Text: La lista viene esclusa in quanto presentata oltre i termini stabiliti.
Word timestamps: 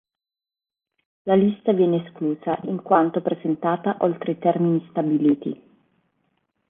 La 1.25 1.35
lista 1.35 1.73
viene 1.73 2.03
esclusa 2.07 2.57
in 2.63 2.81
quanto 2.81 3.21
presentata 3.21 3.97
oltre 3.99 4.31
i 4.31 4.39
termini 4.39 4.83
stabiliti. 4.89 5.61